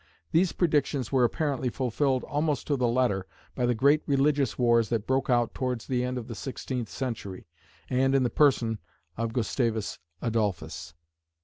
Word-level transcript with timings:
These 0.31 0.53
predictions 0.53 1.11
were 1.11 1.23
apparently 1.23 1.69
fulfilled 1.69 2.23
almost 2.23 2.65
to 2.65 2.75
the 2.75 2.87
letter 2.87 3.27
by 3.53 3.67
the 3.67 3.75
great 3.75 4.01
religious 4.07 4.57
wars 4.57 4.89
that 4.89 5.05
broke 5.05 5.29
out 5.29 5.53
towards 5.53 5.85
the 5.85 6.03
end 6.03 6.17
of 6.17 6.27
the 6.27 6.33
sixteenth 6.33 6.89
century, 6.89 7.45
and 7.87 8.15
in 8.15 8.23
the 8.23 8.31
person 8.31 8.79
of 9.15 9.31
Gustavus 9.31 9.99
Adolphus. 10.19 10.95